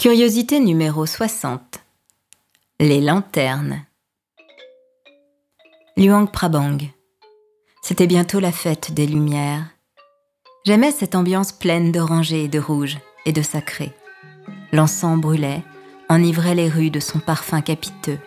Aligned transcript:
Curiosité 0.00 0.60
numéro 0.60 1.06
60. 1.06 1.80
Les 2.78 3.00
lanternes. 3.00 3.84
Luang 5.96 6.30
Prabang. 6.30 6.78
C'était 7.82 8.06
bientôt 8.06 8.38
la 8.38 8.52
fête 8.52 8.94
des 8.94 9.08
Lumières. 9.08 9.64
J'aimais 10.64 10.92
cette 10.92 11.16
ambiance 11.16 11.50
pleine 11.50 11.90
d'oranger 11.90 12.44
et 12.44 12.48
de 12.48 12.60
rouge 12.60 12.98
et 13.26 13.32
de 13.32 13.42
sacré. 13.42 13.90
L'encens 14.72 15.20
brûlait, 15.20 15.64
enivrait 16.08 16.54
les 16.54 16.68
rues 16.68 16.90
de 16.90 17.00
son 17.00 17.18
parfum 17.18 17.60
capiteux. 17.60 18.20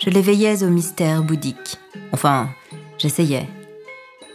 Je 0.00 0.10
l'éveillais 0.10 0.64
au 0.64 0.70
mystère 0.70 1.22
bouddhique. 1.22 1.78
Enfin, 2.10 2.50
j'essayais. 2.98 3.48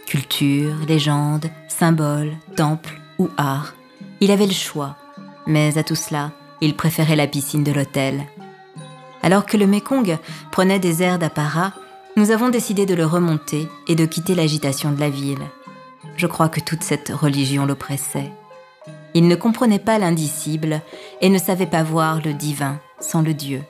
Culture, 0.06 0.74
légende, 0.88 1.50
symboles, 1.68 2.32
temple 2.56 2.98
ou 3.18 3.28
art. 3.36 3.74
Il 4.20 4.30
avait 4.30 4.46
le 4.46 4.52
choix, 4.52 4.96
mais 5.46 5.76
à 5.76 5.84
tout 5.84 5.94
cela, 5.94 6.32
il 6.60 6.76
préférait 6.76 7.16
la 7.16 7.26
piscine 7.26 7.64
de 7.64 7.72
l'hôtel. 7.72 8.26
Alors 9.22 9.46
que 9.46 9.56
le 9.56 9.66
Mekong 9.66 10.18
prenait 10.52 10.78
des 10.78 11.02
airs 11.02 11.18
d'apparat, 11.18 11.72
nous 12.16 12.30
avons 12.30 12.48
décidé 12.48 12.86
de 12.86 12.94
le 12.94 13.04
remonter 13.04 13.68
et 13.88 13.94
de 13.94 14.06
quitter 14.06 14.34
l'agitation 14.34 14.92
de 14.92 15.00
la 15.00 15.10
ville. 15.10 15.42
Je 16.16 16.26
crois 16.26 16.48
que 16.48 16.60
toute 16.60 16.82
cette 16.82 17.10
religion 17.10 17.66
l'oppressait. 17.66 18.30
Il 19.14 19.28
ne 19.28 19.34
comprenait 19.34 19.78
pas 19.78 19.98
l'indicible 19.98 20.80
et 21.20 21.28
ne 21.28 21.38
savait 21.38 21.66
pas 21.66 21.82
voir 21.82 22.20
le 22.22 22.32
divin 22.32 22.80
sans 23.00 23.22
le 23.22 23.34
Dieu. 23.34 23.62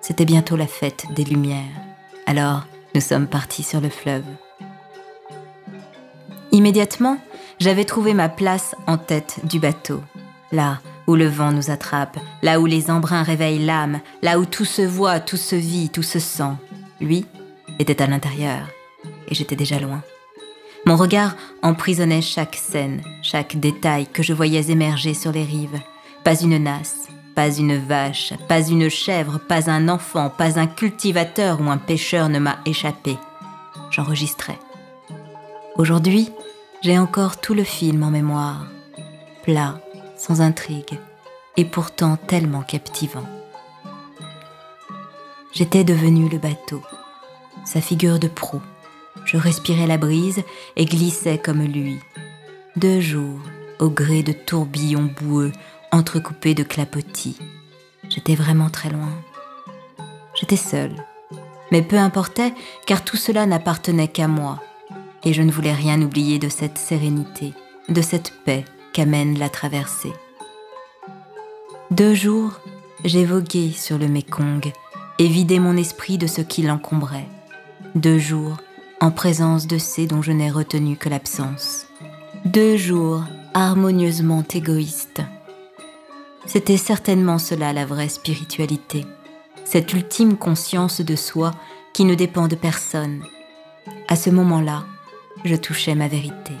C'était 0.00 0.24
bientôt 0.24 0.56
la 0.56 0.66
fête 0.66 1.06
des 1.14 1.24
Lumières. 1.24 1.64
Alors, 2.26 2.66
nous 2.94 3.00
sommes 3.00 3.26
partis 3.26 3.62
sur 3.62 3.80
le 3.80 3.88
fleuve. 3.88 4.24
Immédiatement, 6.52 7.18
j'avais 7.58 7.84
trouvé 7.84 8.14
ma 8.14 8.28
place 8.28 8.74
en 8.86 8.98
tête 8.98 9.40
du 9.44 9.60
bateau, 9.60 10.00
là 10.52 10.80
où 11.06 11.14
le 11.14 11.26
vent 11.26 11.52
nous 11.52 11.70
attrape, 11.70 12.18
là 12.42 12.60
où 12.60 12.66
les 12.66 12.90
embruns 12.90 13.22
réveillent 13.22 13.64
l'âme, 13.64 14.00
là 14.22 14.38
où 14.38 14.44
tout 14.44 14.64
se 14.64 14.82
voit, 14.82 15.20
tout 15.20 15.36
se 15.36 15.56
vit, 15.56 15.90
tout 15.90 16.02
se 16.02 16.18
sent. 16.18 16.54
Lui 17.00 17.26
était 17.78 18.02
à 18.02 18.06
l'intérieur, 18.06 18.68
et 19.28 19.34
j'étais 19.34 19.56
déjà 19.56 19.78
loin. 19.78 20.02
Mon 20.86 20.96
regard 20.96 21.36
emprisonnait 21.62 22.22
chaque 22.22 22.56
scène, 22.56 23.02
chaque 23.22 23.56
détail 23.58 24.06
que 24.06 24.22
je 24.22 24.32
voyais 24.32 24.70
émerger 24.70 25.14
sur 25.14 25.32
les 25.32 25.44
rives. 25.44 25.80
Pas 26.24 26.40
une 26.40 26.62
nasse, 26.62 27.08
pas 27.34 27.50
une 27.50 27.76
vache, 27.76 28.32
pas 28.48 28.66
une 28.66 28.88
chèvre, 28.88 29.38
pas 29.38 29.70
un 29.70 29.88
enfant, 29.88 30.30
pas 30.30 30.58
un 30.58 30.66
cultivateur 30.66 31.60
ou 31.60 31.70
un 31.70 31.78
pêcheur 31.78 32.28
ne 32.28 32.38
m'a 32.38 32.58
échappé. 32.66 33.16
J'enregistrais. 33.90 34.58
Aujourd'hui, 35.76 36.30
j'ai 36.82 36.98
encore 36.98 37.40
tout 37.40 37.54
le 37.54 37.64
film 37.64 38.02
en 38.02 38.10
mémoire, 38.10 38.66
plat, 39.42 39.80
sans 40.30 40.42
intrigue, 40.42 41.00
et 41.56 41.64
pourtant 41.64 42.16
tellement 42.16 42.62
captivant. 42.62 43.26
J'étais 45.52 45.82
devenu 45.82 46.28
le 46.28 46.38
bateau, 46.38 46.82
sa 47.64 47.80
figure 47.80 48.20
de 48.20 48.28
proue. 48.28 48.62
Je 49.24 49.36
respirais 49.36 49.88
la 49.88 49.98
brise 49.98 50.44
et 50.76 50.84
glissais 50.84 51.36
comme 51.36 51.64
lui. 51.64 51.98
Deux 52.76 53.00
jours, 53.00 53.40
au 53.80 53.90
gré 53.90 54.22
de 54.22 54.30
tourbillons 54.32 55.10
boueux 55.20 55.50
entrecoupés 55.90 56.54
de 56.54 56.62
clapotis. 56.62 57.36
J'étais 58.08 58.36
vraiment 58.36 58.70
très 58.70 58.90
loin. 58.90 59.12
J'étais 60.34 60.56
seule. 60.56 60.94
Mais 61.72 61.82
peu 61.82 61.98
importait, 61.98 62.54
car 62.86 63.04
tout 63.04 63.16
cela 63.16 63.46
n'appartenait 63.46 64.06
qu'à 64.06 64.28
moi. 64.28 64.62
Et 65.24 65.32
je 65.32 65.42
ne 65.42 65.50
voulais 65.50 65.74
rien 65.74 66.00
oublier 66.00 66.38
de 66.38 66.48
cette 66.48 66.78
sérénité, 66.78 67.52
de 67.88 68.00
cette 68.00 68.32
paix 68.44 68.64
qu'amène 68.92 69.38
la 69.38 69.48
traversée. 69.48 70.12
Deux 71.90 72.14
jours, 72.14 72.52
j'ai 73.04 73.24
vogué 73.24 73.72
sur 73.72 73.98
le 73.98 74.08
Mékong 74.08 74.72
et 75.18 75.26
vidé 75.26 75.58
mon 75.58 75.76
esprit 75.76 76.18
de 76.18 76.26
ce 76.26 76.40
qui 76.40 76.62
l'encombrait. 76.62 77.28
Deux 77.94 78.18
jours, 78.18 78.56
en 79.00 79.10
présence 79.10 79.66
de 79.66 79.78
ces 79.78 80.06
dont 80.06 80.22
je 80.22 80.32
n'ai 80.32 80.50
retenu 80.50 80.96
que 80.96 81.08
l'absence. 81.08 81.86
Deux 82.44 82.76
jours 82.76 83.24
harmonieusement 83.54 84.44
égoïstes. 84.54 85.22
C'était 86.46 86.76
certainement 86.76 87.38
cela 87.38 87.72
la 87.72 87.86
vraie 87.86 88.08
spiritualité, 88.08 89.04
cette 89.64 89.92
ultime 89.92 90.36
conscience 90.36 91.00
de 91.00 91.16
soi 91.16 91.52
qui 91.92 92.04
ne 92.04 92.14
dépend 92.14 92.48
de 92.48 92.56
personne. 92.56 93.22
À 94.08 94.16
ce 94.16 94.30
moment-là, 94.30 94.84
je 95.44 95.56
touchais 95.56 95.94
ma 95.94 96.08
vérité. 96.08 96.52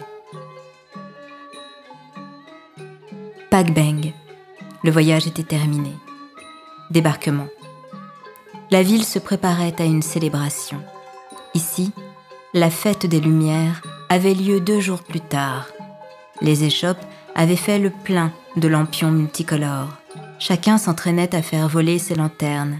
Pagbeng. 3.50 4.12
Le 4.84 4.92
voyage 4.92 5.26
était 5.26 5.42
terminé. 5.42 5.90
Débarquement. 6.92 7.48
La 8.70 8.84
ville 8.84 9.04
se 9.04 9.18
préparait 9.18 9.74
à 9.80 9.84
une 9.84 10.02
célébration. 10.02 10.80
Ici, 11.54 11.90
la 12.54 12.70
fête 12.70 13.06
des 13.06 13.18
Lumières 13.18 13.82
avait 14.08 14.34
lieu 14.34 14.60
deux 14.60 14.78
jours 14.78 15.02
plus 15.02 15.20
tard. 15.20 15.66
Les 16.40 16.62
échoppes 16.62 17.04
avaient 17.34 17.56
fait 17.56 17.80
le 17.80 17.90
plein 17.90 18.32
de 18.54 18.68
lampions 18.68 19.10
multicolores. 19.10 19.96
Chacun 20.38 20.78
s'entraînait 20.78 21.34
à 21.34 21.42
faire 21.42 21.66
voler 21.66 21.98
ses 21.98 22.14
lanternes. 22.14 22.78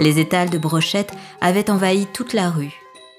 Les 0.00 0.18
étals 0.18 0.50
de 0.50 0.58
brochettes 0.58 1.14
avaient 1.40 1.70
envahi 1.70 2.06
toute 2.12 2.32
la 2.32 2.50
rue. 2.50 2.74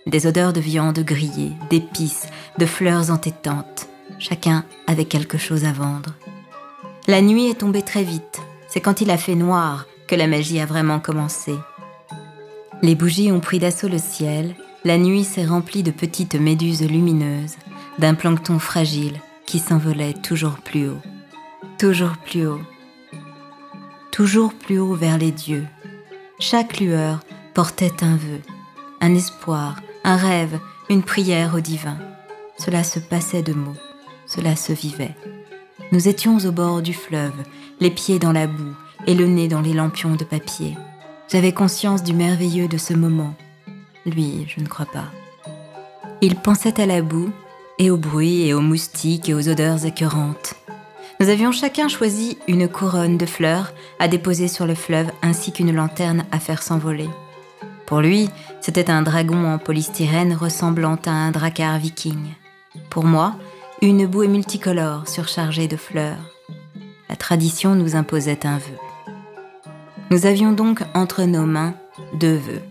Des 0.05 0.27
odeurs 0.27 0.51
de 0.51 0.59
viande 0.59 0.99
grillée, 0.99 1.53
d'épices, 1.69 2.27
de 2.57 2.65
fleurs 2.65 3.09
entêtantes. 3.09 3.87
Chacun 4.19 4.65
avait 4.85 5.05
quelque 5.05 5.37
chose 5.37 5.63
à 5.63 5.71
vendre. 5.71 6.13
La 7.09 7.23
nuit 7.23 7.49
est 7.49 7.61
tombée 7.61 7.81
très 7.81 8.03
vite. 8.03 8.39
C'est 8.67 8.81
quand 8.81 9.01
il 9.01 9.09
a 9.09 9.17
fait 9.17 9.33
noir 9.33 9.87
que 10.07 10.13
la 10.13 10.27
magie 10.27 10.59
a 10.59 10.67
vraiment 10.67 10.99
commencé. 10.99 11.55
Les 12.83 12.93
bougies 12.93 13.31
ont 13.31 13.39
pris 13.39 13.57
d'assaut 13.57 13.87
le 13.87 13.97
ciel. 13.97 14.53
La 14.85 14.99
nuit 14.99 15.23
s'est 15.23 15.47
remplie 15.47 15.81
de 15.81 15.89
petites 15.89 16.35
méduses 16.35 16.87
lumineuses, 16.87 17.55
d'un 17.97 18.13
plancton 18.13 18.59
fragile 18.59 19.19
qui 19.47 19.57
s'envolait 19.57 20.13
toujours 20.13 20.59
plus 20.59 20.87
haut. 20.87 21.01
Toujours 21.79 22.15
plus 22.23 22.45
haut. 22.45 22.61
Toujours 24.11 24.53
plus 24.53 24.77
haut 24.77 24.93
vers 24.93 25.17
les 25.17 25.31
dieux. 25.31 25.65
Chaque 26.37 26.79
lueur 26.79 27.21
portait 27.55 28.03
un 28.03 28.17
vœu, 28.17 28.41
un 29.01 29.15
espoir, 29.15 29.81
un 30.03 30.15
rêve, 30.15 30.59
une 30.91 31.01
prière 31.01 31.55
au 31.55 31.59
divin. 31.59 31.97
Cela 32.59 32.83
se 32.83 32.99
passait 32.99 33.41
de 33.41 33.53
mots, 33.53 33.77
cela 34.27 34.55
se 34.55 34.73
vivait. 34.73 35.15
Nous 35.91 36.07
étions 36.07 36.37
au 36.45 36.51
bord 36.51 36.83
du 36.83 36.93
fleuve, 36.93 37.33
les 37.79 37.89
pieds 37.89 38.19
dans 38.19 38.31
la 38.31 38.45
boue 38.45 38.75
et 39.07 39.15
le 39.15 39.25
nez 39.25 39.47
dans 39.47 39.61
les 39.61 39.73
lampions 39.73 40.15
de 40.15 40.23
papier. 40.23 40.77
J'avais 41.31 41.51
conscience 41.51 42.03
du 42.03 42.13
merveilleux 42.13 42.67
de 42.67 42.77
ce 42.77 42.93
moment. 42.93 43.33
Lui, 44.05 44.45
je 44.47 44.61
ne 44.61 44.67
crois 44.67 44.85
pas. 44.85 45.05
Il 46.21 46.35
pensait 46.35 46.79
à 46.79 46.85
la 46.85 47.01
boue, 47.01 47.31
et 47.79 47.89
au 47.89 47.97
bruit, 47.97 48.47
et 48.47 48.53
aux 48.53 48.61
moustiques, 48.61 49.29
et 49.29 49.33
aux 49.33 49.49
odeurs 49.49 49.85
écœurantes. 49.85 50.53
Nous 51.19 51.29
avions 51.29 51.51
chacun 51.51 51.87
choisi 51.87 52.37
une 52.47 52.67
couronne 52.67 53.17
de 53.17 53.25
fleurs 53.25 53.73
à 53.97 54.07
déposer 54.07 54.47
sur 54.47 54.67
le 54.67 54.75
fleuve 54.75 55.11
ainsi 55.23 55.51
qu'une 55.51 55.73
lanterne 55.73 56.25
à 56.31 56.39
faire 56.39 56.61
s'envoler. 56.61 57.09
Pour 57.87 58.01
lui, 58.01 58.29
c'était 58.61 58.91
un 58.91 59.01
dragon 59.01 59.51
en 59.51 59.57
polystyrène 59.57 60.33
ressemblant 60.33 60.99
à 61.07 61.11
un 61.11 61.31
dracar 61.31 61.79
viking. 61.79 62.19
Pour 62.89 63.05
moi, 63.05 63.35
une 63.81 64.05
bouée 64.07 64.27
multicolore 64.27 65.07
surchargée 65.07 65.67
de 65.67 65.77
fleurs. 65.77 66.35
La 67.07 67.15
tradition 67.15 67.75
nous 67.75 67.95
imposait 67.95 68.45
un 68.45 68.57
vœu. 68.57 68.77
Nous 70.11 70.25
avions 70.25 70.51
donc 70.51 70.81
entre 70.93 71.23
nos 71.23 71.45
mains 71.45 71.75
deux 72.13 72.35
vœux. 72.35 72.61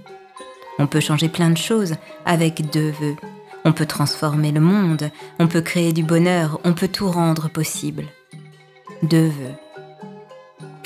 On 0.79 0.87
peut 0.87 1.01
changer 1.01 1.29
plein 1.29 1.51
de 1.51 1.57
choses 1.57 1.95
avec 2.27 2.71
deux 2.71 2.91
vœux. 2.91 3.17
On 3.65 3.73
peut 3.73 3.87
transformer 3.87 4.53
le 4.53 4.61
monde, 4.61 5.11
on 5.39 5.49
peut 5.49 5.63
créer 5.63 5.93
du 5.93 6.03
bonheur, 6.03 6.61
on 6.65 6.75
peut 6.75 6.89
tout 6.89 7.11
rendre 7.11 7.49
possible. 7.49 8.05
Deux 9.03 9.29
vœux. 9.29 9.55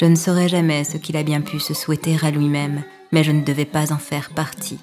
Je 0.01 0.07
ne 0.07 0.15
saurais 0.15 0.49
jamais 0.49 0.85
ce 0.85 0.99
qu'il 0.99 1.17
a 1.17 1.23
bien 1.23 1.41
pu 1.41 1.59
se 1.59 1.75
souhaiter 1.75 2.17
à 2.23 2.31
lui-même, 2.31 2.85
mais 3.11 3.25
je 3.25 3.33
ne 3.33 3.43
devais 3.43 3.65
pas 3.65 3.93
en 3.93 3.99
faire 3.99 4.31
partie. 4.31 4.79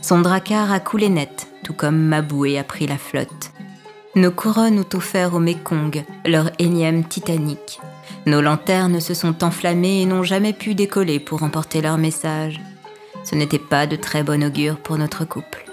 Son 0.00 0.20
dracar 0.20 0.72
a 0.72 0.80
coulé 0.80 1.08
net, 1.08 1.48
tout 1.62 1.74
comme 1.74 1.98
ma 1.98 2.22
bouée 2.22 2.58
a 2.58 2.64
pris 2.64 2.86
la 2.86 2.98
flotte. 2.98 3.52
Nos 4.14 4.30
couronnes 4.30 4.78
ont 4.78 4.96
offert 4.96 5.32
au 5.32 5.38
Mekong 5.38 6.04
leur 6.26 6.50
énième 6.58 7.02
Titanic. 7.02 7.80
Nos 8.26 8.42
lanternes 8.42 9.00
se 9.00 9.14
sont 9.14 9.42
enflammées 9.42 10.02
et 10.02 10.06
n'ont 10.06 10.22
jamais 10.22 10.52
pu 10.52 10.74
décoller 10.74 11.18
pour 11.18 11.42
emporter 11.42 11.80
leur 11.80 11.96
message. 11.96 12.60
Ce 13.24 13.34
n'était 13.34 13.58
pas 13.58 13.86
de 13.86 13.96
très 13.96 14.22
bon 14.22 14.44
augure 14.44 14.76
pour 14.76 14.98
notre 14.98 15.24
couple. 15.24 15.64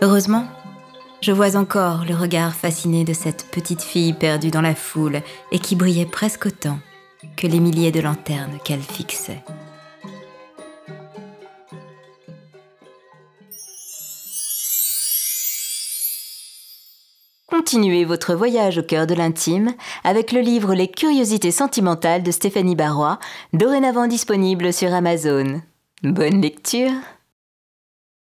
Heureusement, 0.00 0.48
je 1.20 1.30
vois 1.30 1.56
encore 1.56 2.04
le 2.04 2.16
regard 2.16 2.52
fasciné 2.52 3.04
de 3.04 3.12
cette 3.12 3.46
petite 3.52 3.82
fille 3.82 4.12
perdue 4.12 4.50
dans 4.50 4.60
la 4.60 4.74
foule 4.74 5.22
et 5.52 5.60
qui 5.60 5.76
brillait 5.76 6.04
presque 6.04 6.46
autant 6.46 6.80
que 7.36 7.46
les 7.46 7.60
milliers 7.60 7.92
de 7.92 8.00
lanternes 8.00 8.58
qu'elle 8.64 8.82
fixait. 8.82 9.44
Continuez 17.72 18.04
votre 18.04 18.34
voyage 18.34 18.76
au 18.76 18.82
cœur 18.82 19.06
de 19.06 19.14
l'intime 19.14 19.72
avec 20.04 20.32
le 20.32 20.40
livre 20.40 20.74
Les 20.74 20.88
curiosités 20.88 21.50
sentimentales 21.50 22.22
de 22.22 22.30
Stéphanie 22.30 22.76
Barrois, 22.76 23.18
dorénavant 23.54 24.06
disponible 24.06 24.74
sur 24.74 24.92
Amazon. 24.92 25.62
Bonne 26.02 26.42
lecture 26.42 26.92